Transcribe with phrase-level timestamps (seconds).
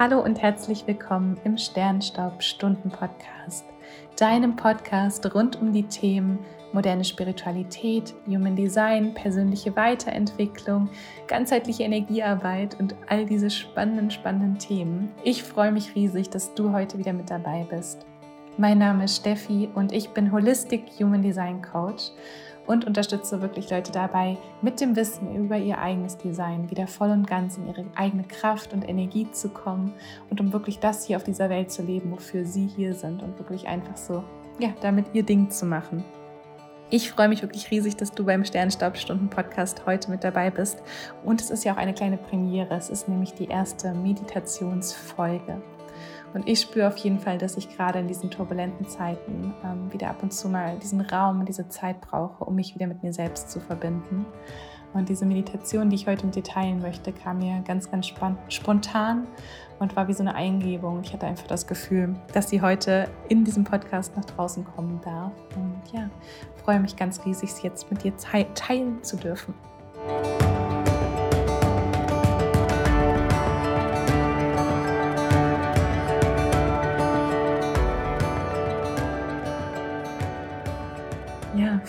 [0.00, 3.66] Hallo und herzlich willkommen im Sternstaub Stunden Podcast,
[4.16, 6.38] deinem Podcast rund um die Themen
[6.72, 10.88] moderne Spiritualität, Human Design, persönliche Weiterentwicklung,
[11.26, 15.12] ganzheitliche Energiearbeit und all diese spannenden, spannenden Themen.
[15.22, 18.06] Ich freue mich riesig, dass du heute wieder mit dabei bist.
[18.56, 22.10] Mein Name ist Steffi und ich bin Holistic Human Design Coach
[22.70, 27.26] und unterstütze wirklich Leute dabei, mit dem Wissen über ihr eigenes Design wieder voll und
[27.26, 29.92] ganz in ihre eigene Kraft und Energie zu kommen
[30.30, 33.36] und um wirklich das hier auf dieser Welt zu leben, wofür sie hier sind und
[33.40, 34.22] wirklich einfach so,
[34.60, 36.04] ja, damit ihr Ding zu machen.
[36.90, 40.80] Ich freue mich wirklich riesig, dass du beim Sternstaubstunden-Podcast heute mit dabei bist.
[41.24, 42.74] Und es ist ja auch eine kleine Premiere.
[42.74, 45.62] Es ist nämlich die erste Meditationsfolge.
[46.32, 50.10] Und ich spüre auf jeden Fall, dass ich gerade in diesen turbulenten Zeiten ähm, wieder
[50.10, 53.12] ab und zu mal diesen Raum und diese Zeit brauche, um mich wieder mit mir
[53.12, 54.26] selbst zu verbinden.
[54.92, 58.12] Und diese Meditation, die ich heute mit dir teilen möchte, kam mir ganz, ganz
[58.48, 59.26] spontan
[59.78, 61.00] und war wie so eine Eingebung.
[61.04, 65.32] Ich hatte einfach das Gefühl, dass sie heute in diesem Podcast nach draußen kommen darf.
[65.54, 66.10] Und ja,
[66.64, 69.54] freue mich ganz riesig, sie jetzt mit dir teilen zu dürfen.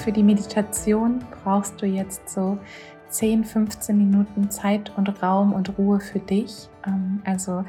[0.01, 2.57] Für die Meditation brauchst du jetzt so
[3.09, 6.69] 10, 15 Minuten Zeit und Raum und Ruhe für dich.
[6.87, 7.63] Ähm, also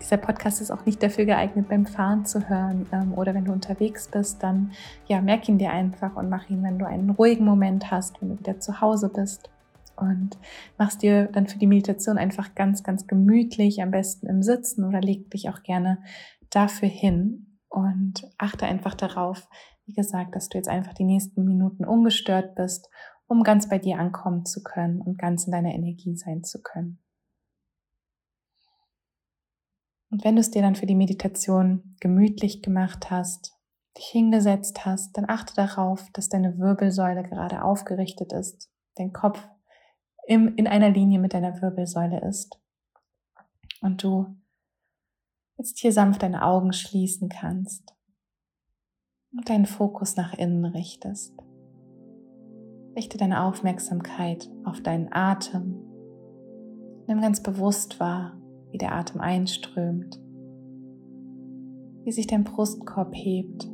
[0.00, 3.52] dieser Podcast ist auch nicht dafür geeignet, beim Fahren zu hören ähm, oder wenn du
[3.52, 4.72] unterwegs bist, dann
[5.06, 8.30] ja, merk ihn dir einfach und mach ihn, wenn du einen ruhigen Moment hast, wenn
[8.30, 9.48] du wieder zu Hause bist
[9.94, 10.38] und
[10.78, 15.00] machst dir dann für die Meditation einfach ganz, ganz gemütlich, am besten im Sitzen oder
[15.00, 15.98] leg dich auch gerne
[16.50, 19.48] dafür hin und achte einfach darauf,
[19.86, 22.88] wie gesagt, dass du jetzt einfach die nächsten Minuten ungestört bist,
[23.26, 26.98] um ganz bei dir ankommen zu können und ganz in deiner Energie sein zu können.
[30.10, 33.54] Und wenn du es dir dann für die Meditation gemütlich gemacht hast,
[33.96, 39.46] dich hingesetzt hast, dann achte darauf, dass deine Wirbelsäule gerade aufgerichtet ist, dein Kopf
[40.26, 42.58] im, in einer Linie mit deiner Wirbelsäule ist
[43.80, 44.36] und du
[45.56, 47.95] jetzt hier sanft deine Augen schließen kannst
[49.36, 51.34] und deinen Fokus nach innen richtest.
[52.96, 55.76] Richte deine Aufmerksamkeit auf deinen Atem.
[57.06, 58.32] Nimm ganz bewusst wahr,
[58.70, 60.18] wie der Atem einströmt,
[62.04, 63.68] wie sich dein Brustkorb hebt,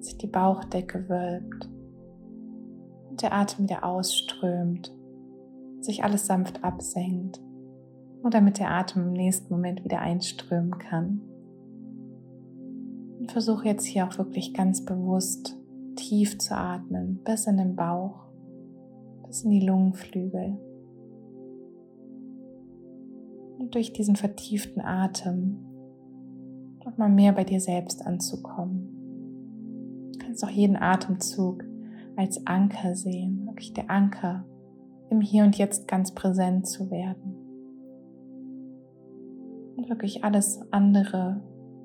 [0.00, 1.68] sich die Bauchdecke wölbt
[3.10, 4.94] und der Atem wieder ausströmt,
[5.80, 7.40] sich alles sanft absenkt,
[8.22, 11.20] nur damit der Atem im nächsten Moment wieder einströmen kann.
[13.28, 15.56] Versuche jetzt hier auch wirklich ganz bewusst
[15.96, 18.26] tief zu atmen, bis in den Bauch,
[19.26, 20.58] bis in die Lungenflügel.
[23.58, 25.58] Und durch diesen vertieften Atem
[26.84, 30.10] nochmal mehr bei dir selbst anzukommen.
[30.12, 31.64] Du kannst auch jeden Atemzug
[32.16, 34.44] als Anker sehen, wirklich der Anker,
[35.10, 37.36] im Hier und Jetzt ganz präsent zu werden.
[39.76, 41.40] Und wirklich alles andere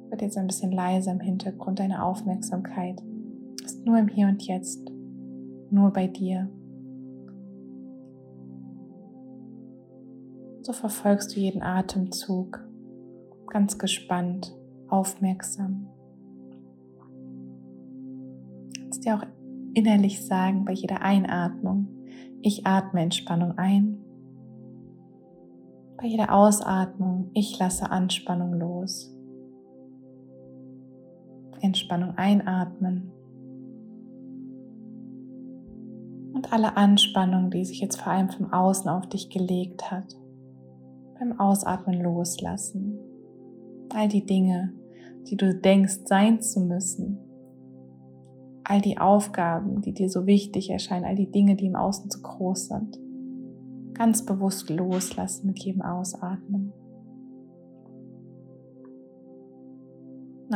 [0.09, 1.79] wird jetzt ein bisschen leiser im Hintergrund.
[1.79, 3.01] Deine Aufmerksamkeit
[3.63, 4.91] ist nur im Hier und Jetzt,
[5.69, 6.50] nur bei dir.
[10.62, 12.68] So verfolgst du jeden Atemzug
[13.47, 14.53] ganz gespannt,
[14.90, 15.88] aufmerksam.
[18.74, 19.24] Du kannst dir auch
[19.74, 21.88] innerlich sagen bei jeder Einatmung,
[22.41, 23.97] ich atme Entspannung ein.
[25.97, 29.17] Bei jeder Ausatmung, ich lasse Anspannung los.
[31.62, 33.12] Entspannung einatmen.
[36.34, 40.16] Und alle Anspannung, die sich jetzt vor allem vom Außen auf dich gelegt hat,
[41.19, 43.00] beim Ausatmen loslassen.
[43.90, 44.73] All die Dinge,
[45.29, 47.19] die du denkst sein zu müssen.
[48.63, 52.21] All die Aufgaben, die dir so wichtig erscheinen, all die Dinge, die im Außen zu
[52.21, 53.00] groß sind.
[53.94, 56.67] Ganz bewusst loslassen mit jedem Ausatmen.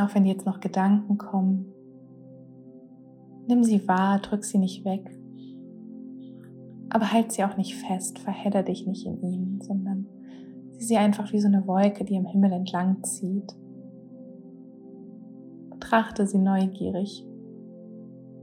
[0.00, 1.72] Auch wenn jetzt noch Gedanken kommen,
[3.46, 5.10] nimm sie wahr, drück sie nicht weg.
[6.90, 10.06] Aber halt sie auch nicht fest, verhedder dich nicht in ihnen, sondern
[10.72, 13.54] sieh sie einfach wie so eine Wolke, die am Himmel entlang zieht.
[15.70, 17.26] Betrachte sie neugierig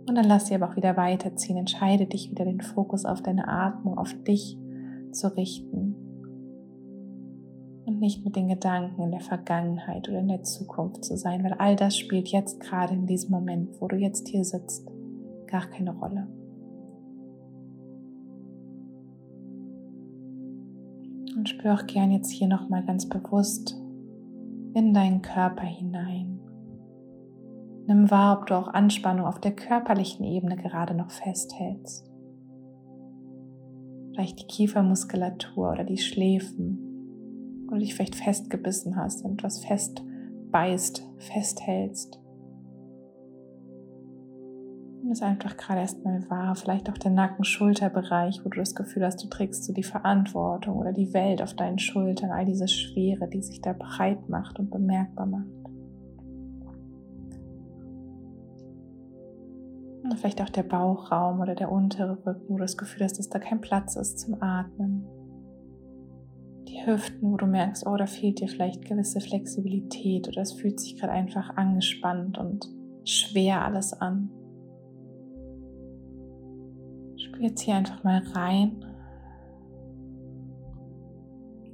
[0.07, 1.57] und dann lass sie aber auch wieder weiterziehen.
[1.57, 4.57] Entscheide dich wieder den Fokus auf deine Atmung, auf dich
[5.11, 6.08] zu richten
[7.99, 11.53] und nicht mit den Gedanken in der Vergangenheit oder in der Zukunft zu sein, weil
[11.53, 14.89] all das spielt jetzt gerade in diesem Moment, wo du jetzt hier sitzt,
[15.47, 16.27] gar keine Rolle.
[21.35, 23.77] Und spür auch gern jetzt hier nochmal ganz bewusst
[24.73, 26.39] in deinen Körper hinein.
[27.85, 32.09] Nimm wahr, ob du auch Anspannung auf der körperlichen Ebene gerade noch festhältst.
[34.13, 36.88] Vielleicht die Kiefermuskulatur oder die Schläfen
[37.69, 40.03] oder dich vielleicht festgebissen hast und etwas fest
[40.51, 42.19] beißt, festhältst.
[45.01, 49.23] Nimm es einfach gerade erstmal wahr, vielleicht auch der Nacken-Schulterbereich, wo du das Gefühl hast,
[49.23, 53.41] du trägst so die Verantwortung oder die Welt auf deinen Schultern, all diese Schwere, die
[53.41, 55.47] sich da breit macht und bemerkbar macht.
[60.03, 63.29] Und vielleicht auch der Bauchraum oder der untere Rücken, wo du das Gefühl hast, dass
[63.29, 65.05] da kein Platz ist zum Atmen.
[66.85, 70.97] Hüften, wo du merkst, oh, da fehlt dir vielleicht gewisse Flexibilität oder es fühlt sich
[70.97, 72.67] gerade einfach angespannt und
[73.03, 74.29] schwer alles an.
[77.17, 78.85] Spür jetzt hier einfach mal rein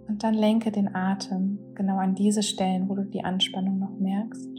[0.08, 4.50] und dann lenke den Atem genau an diese Stellen, wo du die Anspannung noch merkst.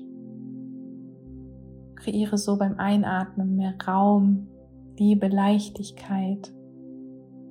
[1.96, 4.48] Kreiere so beim Einatmen mehr Raum,
[4.98, 6.52] Liebe, Leichtigkeit.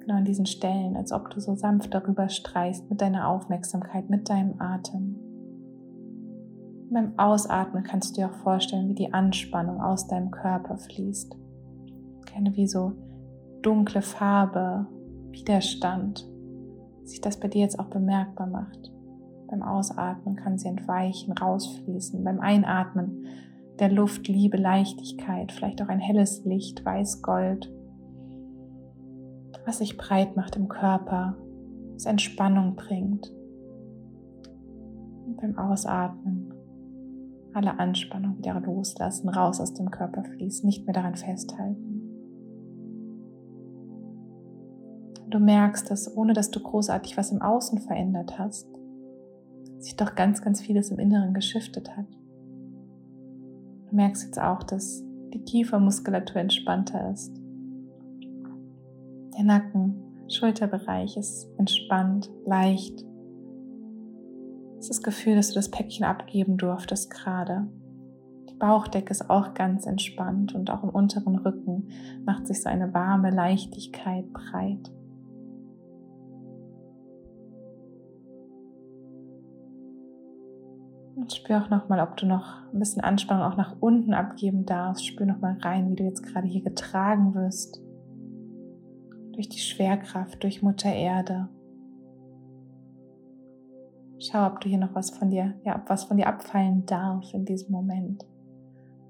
[0.06, 4.30] Genau an diesen Stellen, als ob du so sanft darüber streichst mit deiner Aufmerksamkeit, mit
[4.30, 5.16] deinem Atem.
[6.92, 11.36] Beim Ausatmen kannst du dir auch vorstellen, wie die Anspannung aus deinem Körper fließt.
[12.28, 12.92] Keine wie so
[13.63, 14.86] dunkle Farbe,
[15.31, 16.30] Widerstand,
[17.04, 18.92] sich das bei dir jetzt auch bemerkbar macht.
[19.48, 22.24] Beim Ausatmen kann sie entweichen, rausfließen.
[22.24, 23.25] Beim Einatmen
[23.80, 27.72] der Luft Liebe, Leichtigkeit, vielleicht auch ein helles Licht, weiß-gold,
[29.66, 31.38] was sich breit macht im Körper,
[31.94, 33.34] was Entspannung bringt.
[35.26, 36.54] Und beim Ausatmen
[37.56, 42.02] alle Anspannung wieder loslassen, raus aus dem Körper fließen, nicht mehr daran festhalten.
[45.30, 48.68] Du merkst, dass ohne dass du großartig was im Außen verändert hast,
[49.80, 52.08] sich doch ganz, ganz vieles im Inneren geschiftet hat.
[53.90, 55.04] Du merkst jetzt auch, dass
[55.34, 57.44] die Kiefermuskulatur entspannter ist.
[59.38, 63.04] Der Nacken, Schulterbereich ist entspannt, leicht.
[64.80, 67.68] Es ist das Gefühl, dass du das Päckchen abgeben durftest gerade.
[68.50, 71.90] Die Bauchdecke ist auch ganz entspannt und auch im unteren Rücken
[72.26, 74.90] macht sich so eine warme Leichtigkeit breit.
[81.16, 85.06] Und spür auch nochmal, ob du noch ein bisschen Anspannung auch nach unten abgeben darfst.
[85.06, 87.85] Spür nochmal rein, wie du jetzt gerade hier getragen wirst.
[89.36, 91.50] Durch die Schwerkraft, durch Mutter Erde.
[94.18, 97.34] Schau, ob du hier noch was von dir, ja, ob was von dir abfallen darf
[97.34, 98.26] in diesem Moment.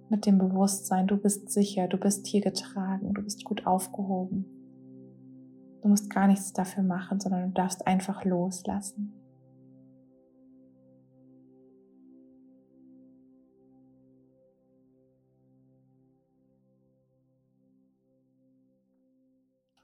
[0.10, 4.45] Mit dem Bewusstsein, du bist sicher, du bist hier getragen, du bist gut aufgehoben.
[5.83, 9.13] Du musst gar nichts dafür machen, sondern du darfst einfach loslassen.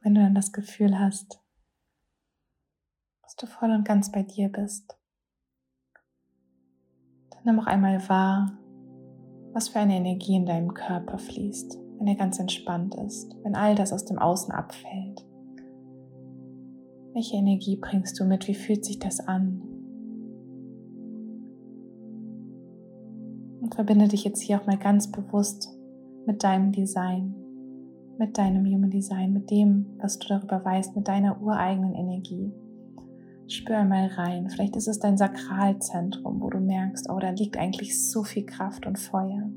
[0.01, 1.39] Wenn du dann das Gefühl hast,
[3.21, 4.97] dass du voll und ganz bei dir bist,
[7.29, 8.57] dann nimm auch einmal wahr,
[9.53, 13.75] was für eine Energie in deinem Körper fließt, wenn er ganz entspannt ist, wenn all
[13.75, 15.25] das aus dem Außen abfällt.
[17.13, 18.47] Welche Energie bringst du mit?
[18.47, 19.61] Wie fühlt sich das an?
[23.61, 25.77] Und verbinde dich jetzt hier auch mal ganz bewusst
[26.25, 27.40] mit deinem Design
[28.17, 32.51] mit deinem Human Design, mit dem, was du darüber weißt, mit deiner ureigenen Energie.
[33.47, 34.49] Spür einmal rein.
[34.49, 38.85] Vielleicht ist es dein Sakralzentrum, wo du merkst, oh, da liegt eigentlich so viel Kraft
[38.85, 39.49] und Feuer.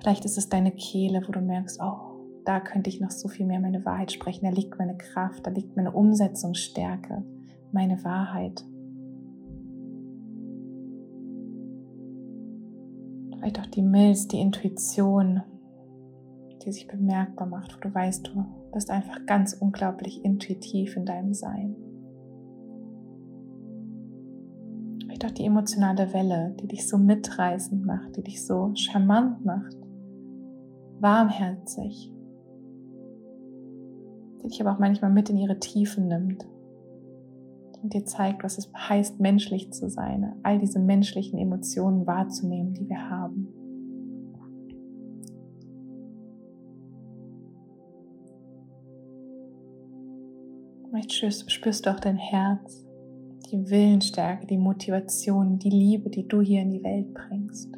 [0.00, 3.46] Vielleicht ist es deine Kehle, wo du merkst, oh, da könnte ich noch so viel
[3.46, 4.44] mehr meine Wahrheit sprechen.
[4.44, 7.24] Da liegt meine Kraft, da liegt meine Umsetzungsstärke,
[7.72, 8.64] meine Wahrheit.
[13.38, 15.42] Vielleicht auch die Milz, die Intuition,
[16.64, 21.34] die sich bemerkbar macht, wo du weißt, du bist einfach ganz unglaublich intuitiv in deinem
[21.34, 21.76] Sein.
[25.02, 29.76] Vielleicht auch die emotionale Welle, die dich so mitreißend macht, die dich so charmant macht,
[31.00, 32.12] warmherzig,
[34.42, 36.46] die dich aber auch manchmal mit in ihre Tiefen nimmt
[37.82, 42.88] und dir zeigt, was es heißt, menschlich zu sein, all diese menschlichen Emotionen wahrzunehmen, die
[42.88, 43.53] wir haben.
[51.04, 52.84] Vielleicht spürst du auch dein Herz,
[53.50, 57.68] die Willensstärke, die Motivation, die Liebe, die du hier in die Welt bringst.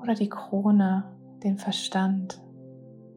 [0.00, 1.04] Oder die Krone,
[1.42, 2.40] den Verstand,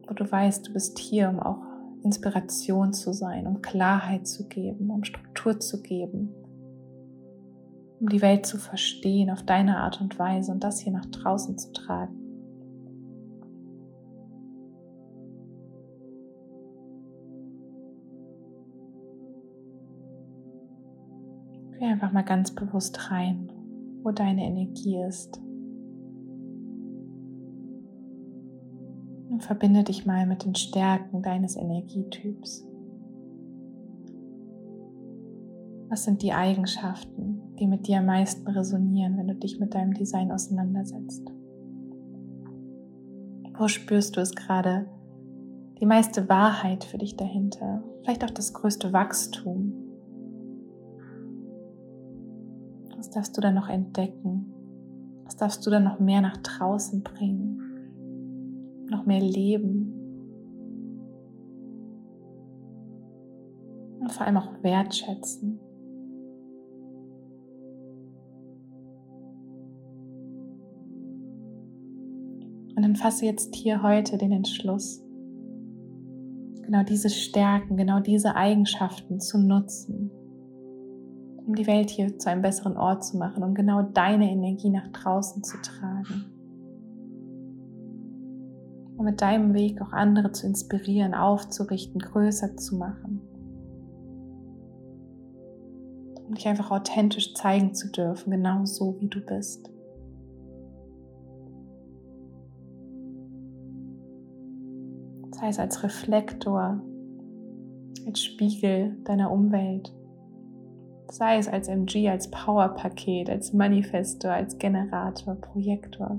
[0.06, 1.62] wo du weißt, du bist hier, um auch
[2.02, 6.34] Inspiration zu sein, um Klarheit zu geben, um Struktur zu geben,
[7.98, 11.56] um die Welt zu verstehen auf deine Art und Weise und das hier nach draußen
[11.56, 12.21] zu tragen.
[22.02, 23.48] Einfach mal ganz bewusst rein,
[24.02, 25.40] wo deine Energie ist.
[29.30, 32.66] Und verbinde dich mal mit den Stärken deines Energietyps.
[35.90, 39.94] Was sind die Eigenschaften, die mit dir am meisten resonieren, wenn du dich mit deinem
[39.94, 41.30] Design auseinandersetzt?
[43.56, 44.86] Wo spürst du es gerade?
[45.78, 49.81] Die meiste Wahrheit für dich dahinter, vielleicht auch das größte Wachstum.
[53.02, 54.52] Was darfst du dann noch entdecken?
[55.24, 57.62] Was darfst du dann noch mehr nach draußen bringen?
[58.92, 59.98] noch mehr leben.
[63.98, 65.58] Und vor allem auch wertschätzen.
[72.74, 75.04] Und dann fasse jetzt hier heute den Entschluss,
[76.62, 80.10] genau diese Stärken, genau diese Eigenschaften zu nutzen,
[81.52, 84.88] um die Welt hier zu einem besseren Ort zu machen, um genau deine Energie nach
[84.88, 86.32] draußen zu tragen
[89.02, 93.20] um mit deinem Weg auch andere zu inspirieren, aufzurichten, größer zu machen.
[96.24, 99.68] Um dich einfach authentisch zeigen zu dürfen, genau so wie du bist.
[105.32, 106.80] Sei es als Reflektor,
[108.06, 109.92] als Spiegel deiner Umwelt,
[111.12, 116.18] sei es als MG, als Powerpaket, als Manifestor, als Generator, Projektor.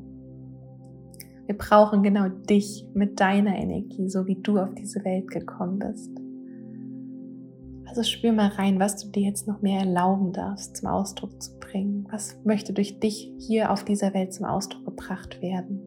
[1.48, 6.12] Wir brauchen genau dich mit deiner Energie, so wie du auf diese Welt gekommen bist.
[7.88, 11.58] Also spür mal rein, was du dir jetzt noch mehr erlauben darfst, zum Ausdruck zu
[11.60, 12.08] bringen.
[12.12, 15.82] Was möchte durch dich hier auf dieser Welt zum Ausdruck gebracht werden?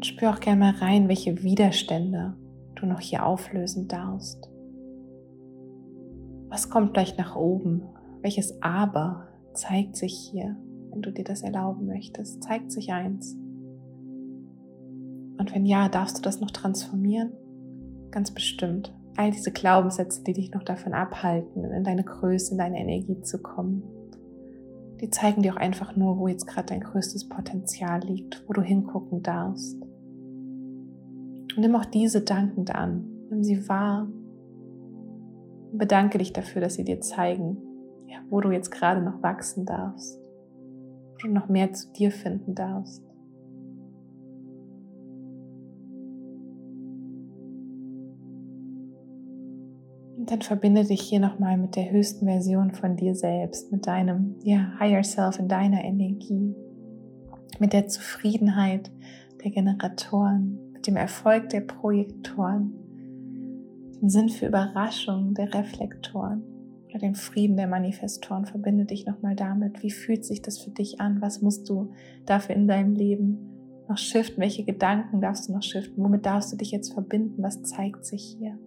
[0.00, 2.32] Und spür auch gerne mal rein, welche Widerstände
[2.74, 4.50] du noch hier auflösen darfst.
[6.48, 7.82] Was kommt gleich nach oben?
[8.22, 10.56] Welches Aber zeigt sich hier,
[10.88, 12.42] wenn du dir das erlauben möchtest?
[12.42, 13.34] Zeigt sich eins.
[15.36, 17.34] Und wenn ja, darfst du das noch transformieren?
[18.10, 18.96] Ganz bestimmt.
[19.18, 23.36] All diese Glaubenssätze, die dich noch davon abhalten, in deine Größe, in deine Energie zu
[23.42, 23.82] kommen,
[25.02, 28.62] die zeigen dir auch einfach nur, wo jetzt gerade dein größtes Potenzial liegt, wo du
[28.62, 29.76] hingucken darfst.
[31.56, 33.04] Und nimm auch diese dankend an.
[33.30, 34.08] Nimm sie wahr.
[35.72, 37.56] Und bedanke dich dafür, dass sie dir zeigen,
[38.06, 40.20] ja, wo du jetzt gerade noch wachsen darfst,
[41.12, 43.04] wo du noch mehr zu dir finden darfst.
[50.16, 54.34] Und dann verbinde dich hier nochmal mit der höchsten Version von dir selbst, mit deinem
[54.42, 56.54] ja, Higher Self in deiner Energie,
[57.58, 58.90] mit der Zufriedenheit
[59.42, 62.72] der Generatoren, dem Erfolg der Projektoren,
[64.00, 66.42] dem Sinn für Überraschung der Reflektoren
[66.88, 68.46] oder den Frieden der Manifestoren.
[68.46, 69.82] Verbinde dich nochmal damit.
[69.82, 71.20] Wie fühlt sich das für dich an?
[71.20, 71.92] Was musst du
[72.26, 73.38] dafür in deinem Leben
[73.88, 74.40] noch shiften?
[74.40, 76.02] Welche Gedanken darfst du noch shiften?
[76.02, 77.42] Womit darfst du dich jetzt verbinden?
[77.42, 78.58] Was zeigt sich hier?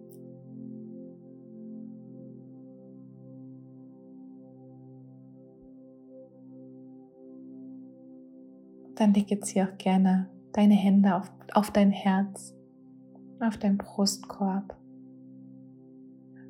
[8.94, 12.54] Dann leg jetzt hier auch gerne deine Hände auf, auf dein Herz,
[13.40, 14.76] auf deinen Brustkorb.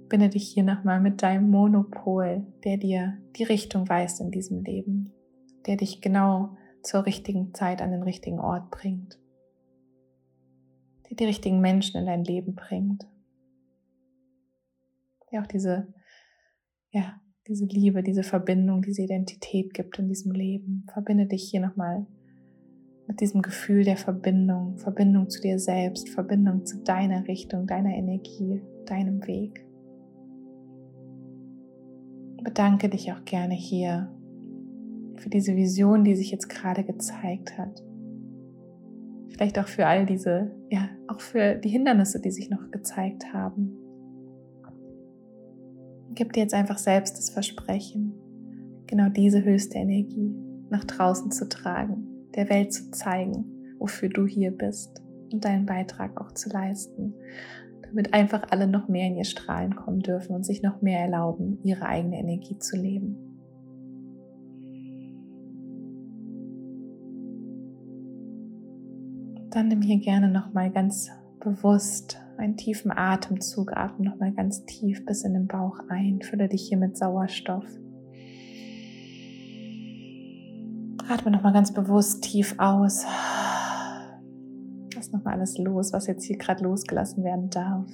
[0.00, 5.12] Verbinde dich hier nochmal mit deinem Monopol, der dir die Richtung weist in diesem Leben,
[5.66, 9.18] der dich genau zur richtigen Zeit an den richtigen Ort bringt,
[11.08, 13.06] der die richtigen Menschen in dein Leben bringt,
[15.32, 15.92] der auch diese,
[16.90, 20.86] ja, diese Liebe, diese Verbindung, diese Identität gibt in diesem Leben.
[20.92, 22.06] Verbinde dich hier nochmal
[23.06, 28.62] mit diesem Gefühl der Verbindung, Verbindung zu dir selbst, Verbindung zu deiner Richtung, deiner Energie,
[28.86, 29.64] deinem Weg
[32.44, 34.08] bedanke dich auch gerne hier
[35.16, 37.82] für diese Vision, die sich jetzt gerade gezeigt hat.
[39.30, 43.76] Vielleicht auch für all diese, ja, auch für die Hindernisse, die sich noch gezeigt haben.
[46.14, 48.12] Gib dir jetzt einfach selbst das Versprechen,
[48.86, 50.32] genau diese höchste Energie
[50.70, 56.20] nach draußen zu tragen, der Welt zu zeigen, wofür du hier bist und deinen Beitrag
[56.20, 57.14] auch zu leisten
[57.94, 61.58] damit einfach alle noch mehr in ihr Strahlen kommen dürfen und sich noch mehr erlauben,
[61.62, 63.16] ihre eigene Energie zu leben.
[69.50, 75.22] Dann nimm hier gerne nochmal ganz bewusst einen tiefen Atemzug, atme nochmal ganz tief bis
[75.22, 77.64] in den Bauch ein, fülle dich hier mit Sauerstoff.
[81.08, 83.04] Atme nochmal ganz bewusst tief aus.
[84.94, 87.86] Lass nochmal alles los, was jetzt hier gerade losgelassen werden darf.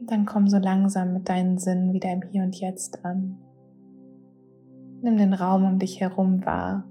[0.00, 3.38] Und dann komm so langsam mit deinen Sinnen wieder im Hier und Jetzt an.
[5.02, 6.84] Nimm den Raum um dich herum wahr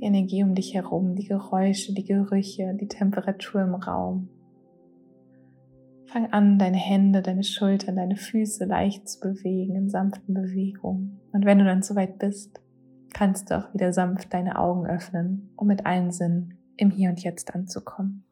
[0.00, 4.28] die Energie um dich herum, die Geräusche, die Gerüche, die Temperatur im Raum.
[6.12, 11.20] Fang an, deine Hände, deine Schultern, deine Füße leicht zu bewegen in sanften Bewegungen.
[11.30, 12.60] Und wenn du dann soweit bist,
[13.12, 17.22] kannst du auch wieder sanft deine Augen öffnen, um mit allen Sinnen im Hier und
[17.22, 18.24] Jetzt anzukommen.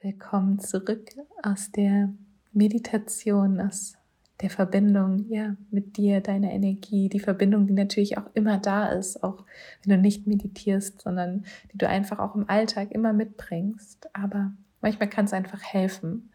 [0.00, 1.10] Willkommen zurück
[1.40, 2.12] aus der
[2.52, 3.96] Meditation, aus
[4.40, 9.22] der Verbindung ja mit dir, deiner Energie, die Verbindung, die natürlich auch immer da ist,
[9.22, 9.46] auch
[9.84, 14.08] wenn du nicht meditierst, sondern die du einfach auch im Alltag immer mitbringst.
[14.12, 14.52] Aber
[14.86, 16.30] manchmal kann es einfach helfen,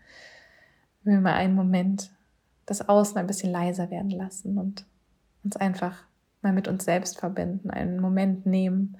[1.03, 2.11] wenn wir mal einen Moment
[2.65, 4.85] das Außen ein bisschen leiser werden lassen und
[5.45, 6.03] uns einfach
[6.41, 8.97] mal mit uns selbst verbinden, einen Moment nehmen,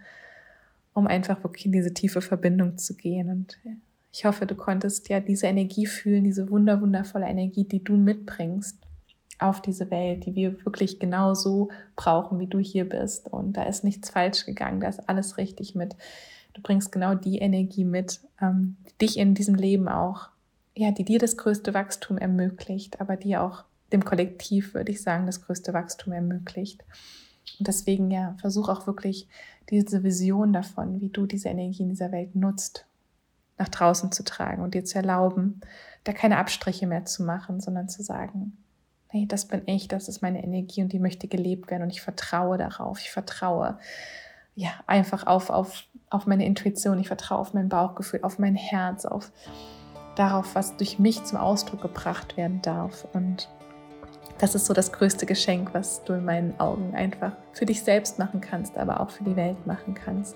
[0.93, 3.29] um einfach wirklich in diese tiefe Verbindung zu gehen.
[3.29, 3.59] Und
[4.13, 8.77] ich hoffe, du konntest ja diese Energie fühlen, diese wunder wundervolle Energie, die du mitbringst
[9.37, 13.27] auf diese Welt, die wir wirklich genau so brauchen, wie du hier bist.
[13.27, 15.97] Und da ist nichts falsch gegangen, da ist alles richtig mit.
[16.53, 20.29] Du bringst genau die Energie mit, ähm, die dich in diesem Leben auch,
[20.75, 25.25] ja, die dir das größte Wachstum ermöglicht, aber die auch dem Kollektiv, würde ich sagen,
[25.25, 26.83] das größte Wachstum ermöglicht.
[27.59, 29.27] Und deswegen, ja, versuch auch wirklich
[29.69, 32.85] diese Vision davon, wie du diese Energie in dieser Welt nutzt,
[33.57, 35.61] nach draußen zu tragen und dir zu erlauben,
[36.03, 38.57] da keine Abstriche mehr zu machen, sondern zu sagen,
[39.07, 42.01] hey, das bin ich, das ist meine Energie und die möchte gelebt werden und ich
[42.01, 43.77] vertraue darauf, ich vertraue
[44.55, 49.05] ja einfach auf, auf, auf meine Intuition, ich vertraue auf mein Bauchgefühl, auf mein Herz,
[49.05, 49.31] auf
[50.15, 53.49] darauf, was durch mich zum Ausdruck gebracht werden darf und
[54.41, 58.17] das ist so das größte Geschenk, was du in meinen Augen einfach für dich selbst
[58.17, 60.35] machen kannst, aber auch für die Welt machen kannst.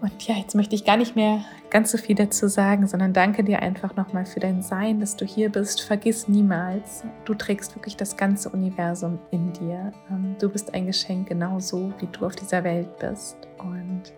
[0.00, 3.42] Und ja, jetzt möchte ich gar nicht mehr ganz so viel dazu sagen, sondern danke
[3.42, 5.80] dir einfach nochmal für dein Sein, dass du hier bist.
[5.80, 9.92] Vergiss niemals, du trägst wirklich das ganze Universum in dir.
[10.10, 13.36] Ähm, du bist ein Geschenk genauso, wie du auf dieser Welt bist.
[13.58, 14.12] Und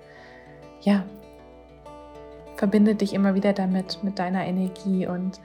[0.81, 1.05] ja,
[2.57, 5.41] verbinde dich immer wieder damit, mit deiner Energie und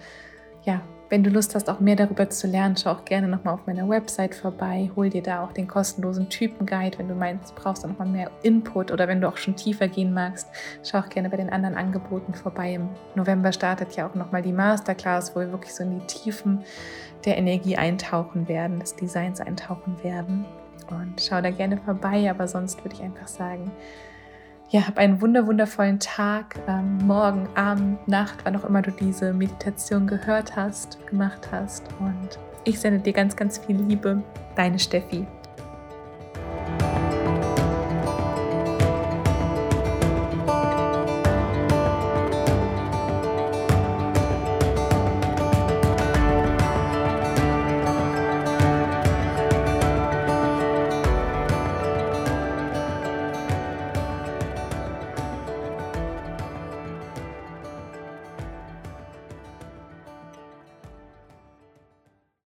[0.64, 0.82] ja,
[1.14, 3.88] wenn du Lust hast, auch mehr darüber zu lernen, schau auch gerne nochmal auf meiner
[3.88, 4.90] Website vorbei.
[4.96, 8.32] Hol dir da auch den kostenlosen Typenguide, wenn du meinst, du brauchst da nochmal mehr
[8.42, 10.48] Input oder wenn du auch schon tiefer gehen magst.
[10.84, 12.74] Schau auch gerne bei den anderen Angeboten vorbei.
[12.74, 16.64] Im November startet ja auch nochmal die Masterclass, wo wir wirklich so in die Tiefen
[17.26, 20.46] der Energie eintauchen werden, des Designs eintauchen werden.
[20.90, 23.72] Und schau da gerne vorbei, aber sonst würde ich einfach sagen,
[24.74, 29.32] ja, hab einen wunder wundervollen Tag, ähm, morgen, Abend, Nacht, wann auch immer du diese
[29.32, 31.84] Meditation gehört hast, gemacht hast.
[32.00, 34.24] Und ich sende dir ganz, ganz viel Liebe.
[34.56, 35.28] Deine Steffi.